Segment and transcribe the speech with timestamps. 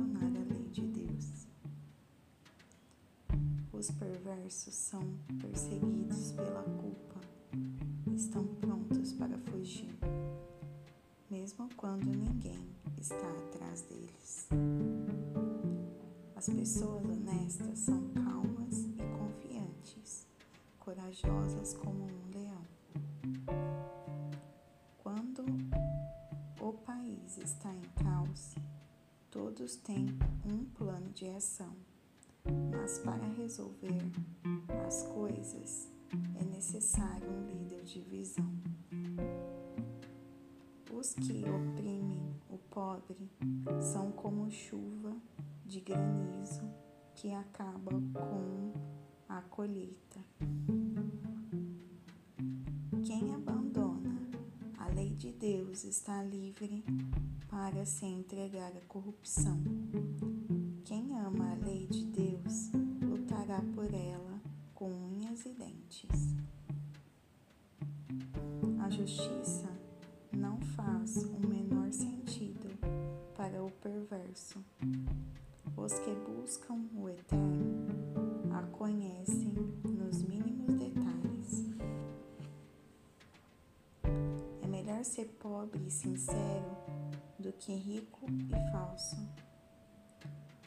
[0.00, 1.46] questionar a lei de Deus.
[3.72, 5.02] Os perversos são
[5.40, 7.20] perseguidos pela culpa,
[8.14, 9.94] estão prontos para fugir,
[11.30, 12.68] mesmo quando ninguém
[12.98, 14.48] está atrás deles.
[16.34, 20.26] As pessoas honestas são calmas e confiantes,
[20.78, 22.64] corajosas como um leão.
[25.02, 25.44] Quando
[26.60, 28.54] o país está em caos,
[29.30, 30.06] todos têm
[30.44, 31.72] um plano de ação,
[32.72, 34.02] mas para resolver
[34.86, 35.88] as coisas
[36.40, 38.50] é necessário um líder de visão.
[40.92, 43.30] Os que oprimem o pobre
[43.80, 45.16] são como chuva
[45.64, 46.68] de granizo
[47.14, 48.72] que acaba com
[49.28, 50.09] a colheita.
[55.40, 56.84] Deus está livre
[57.48, 59.58] para se entregar à corrupção.
[60.84, 64.38] Quem ama a lei de Deus lutará por ela
[64.74, 66.36] com unhas e dentes.
[68.80, 69.72] A justiça
[70.30, 72.68] não faz o menor sentido
[73.34, 74.62] para o perverso.
[75.74, 77.86] Os que buscam o Eterno
[78.52, 79.54] a conhecem
[79.84, 80.49] nos mínimos
[85.00, 86.76] melhor ser pobre e sincero
[87.38, 89.16] do que rico e falso.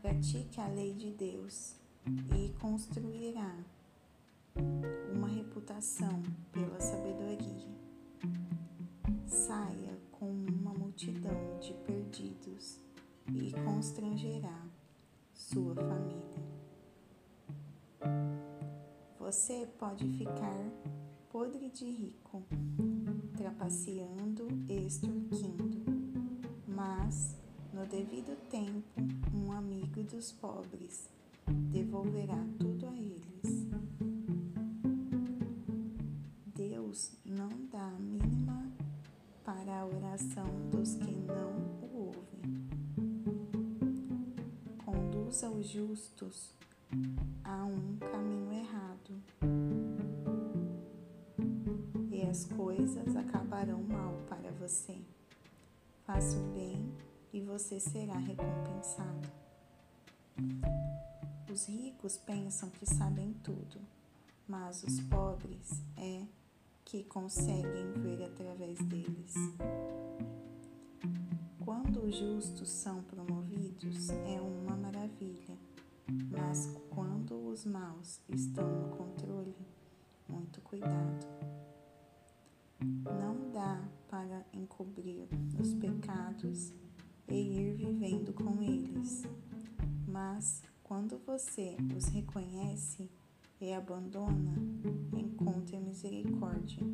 [0.00, 1.74] Pratique a lei de Deus
[2.36, 3.56] e construirá
[5.12, 7.68] uma reputação pela sabedoria.
[9.26, 12.78] Saia com uma multidão de perdidos
[13.34, 14.64] e constrangerá
[15.34, 16.40] sua família.
[19.18, 20.70] Você pode ficar
[21.30, 22.42] podre de rico,
[23.36, 25.84] trapaceando e extorquindo,
[26.66, 27.36] mas
[27.72, 29.00] no devido tempo,
[29.32, 31.08] um amigo dos pobres
[31.46, 33.68] devolverá tudo a eles.
[36.46, 38.68] Deus não dá a mínima
[39.44, 42.68] para a oração dos que não o ouvem.
[44.84, 46.50] Conduz aos justos
[47.44, 49.89] a um caminho errado
[52.30, 54.96] as coisas acabarão mal para você.
[56.06, 56.94] Faça o bem
[57.32, 59.28] e você será recompensado.
[61.52, 63.80] Os ricos pensam que sabem tudo,
[64.46, 66.24] mas os pobres é
[66.84, 69.34] que conseguem ver através deles.
[71.64, 75.58] Quando os justos são promovidos, é uma maravilha,
[76.30, 79.56] mas quando os maus estão no controle,
[80.28, 81.59] muito cuidado.
[82.82, 86.72] Não dá para encobrir os pecados
[87.28, 89.24] e ir vivendo com eles,
[90.06, 93.10] mas quando você os reconhece
[93.60, 94.54] e abandona,
[95.16, 96.84] encontre misericórdia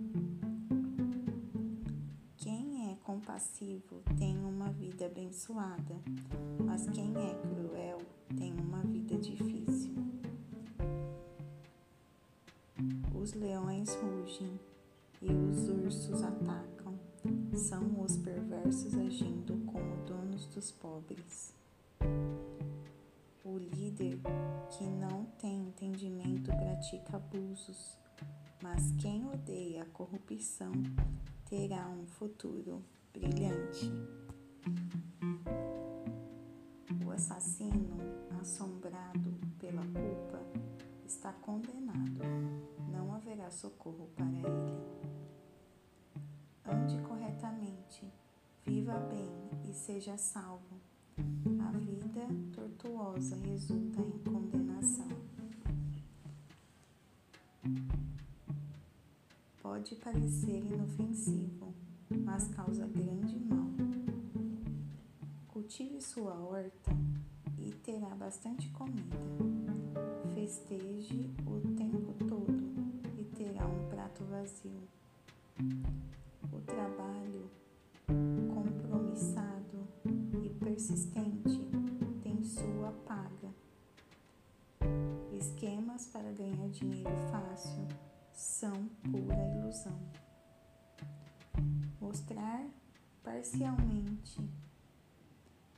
[3.07, 6.03] compassivo tem uma vida abençoada,
[6.65, 7.99] mas quem é cruel
[8.37, 9.95] tem uma vida difícil.
[13.15, 14.59] Os leões rugem
[15.23, 16.99] e os ursos atacam.
[17.55, 21.55] São os perversos agindo como donos dos pobres.
[23.45, 24.19] O líder
[24.71, 27.97] que não tem entendimento pratica abusos,
[28.63, 30.73] mas quem odeia a corrupção
[31.49, 33.91] terá um futuro brilhante.
[37.05, 37.97] O assassino,
[38.41, 40.41] assombrado pela culpa,
[41.07, 42.21] está condenado.
[42.93, 44.76] Não haverá socorro para ele.
[47.37, 48.13] Ande corretamente,
[48.65, 49.31] viva bem
[49.69, 50.81] e seja salvo.
[51.61, 55.09] A vida tortuosa resulta em condenação.
[59.63, 61.75] Pode parecer inofensivo
[62.25, 63.67] mas causa grande mal.
[65.49, 66.93] Cultive sua horta
[67.59, 69.17] e terá bastante comida.
[70.35, 72.46] Festeje o tempo todo
[85.57, 87.89] Esquemas para ganhar dinheiro fácil
[88.31, 89.99] são pura ilusão.
[91.99, 92.67] Mostrar
[93.25, 94.39] parcialmente.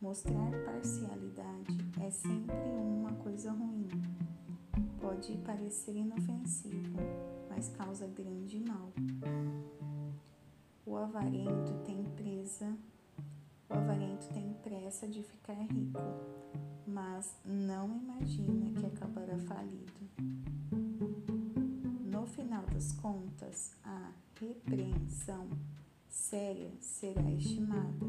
[0.00, 3.88] Mostrar parcialidade é sempre uma coisa ruim.
[5.00, 6.98] Pode parecer inofensivo,
[7.48, 8.92] mas causa grande mal.
[10.84, 12.76] O avarento tem presa,
[14.88, 16.00] pressa de ficar rico,
[16.86, 19.92] mas não imagina que acabará falido.
[22.06, 25.46] No final das contas, a repreensão
[26.08, 28.06] séria será estimada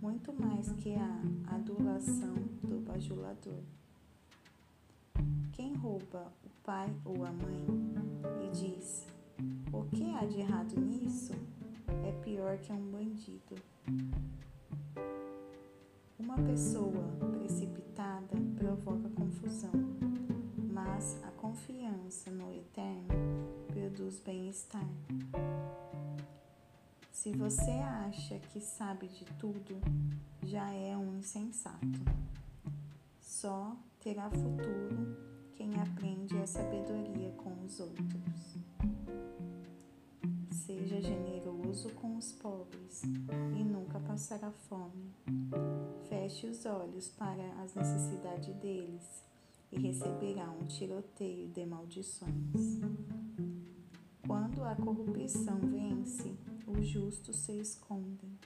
[0.00, 1.20] muito mais que a
[1.52, 3.64] adulação do bajulador.
[5.52, 7.66] Quem rouba o pai ou a mãe
[8.44, 9.08] e diz:
[9.72, 11.32] O que há de errado nisso?
[12.06, 13.56] é pior que um bandido.
[16.24, 17.06] Uma pessoa
[17.38, 19.70] precipitada provoca confusão,
[20.72, 23.08] mas a confiança no eterno
[23.66, 24.88] produz bem-estar.
[27.12, 29.78] Se você acha que sabe de tudo,
[30.42, 32.00] já é um insensato.
[33.20, 35.18] Só terá futuro
[35.54, 38.56] quem aprende a sabedoria com os outros.
[40.50, 45.12] Seja generoso com os pobres e nunca passará fome.
[46.14, 49.02] Feche os olhos para as necessidades deles
[49.72, 52.78] e receberá um tiroteio de maldições.
[54.24, 56.32] Quando a corrupção vence,
[56.68, 58.38] os justos se escondem,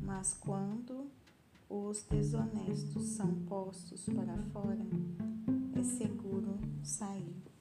[0.00, 1.10] mas quando
[1.68, 4.86] os desonestos são postos para fora,
[5.74, 7.51] é seguro sair.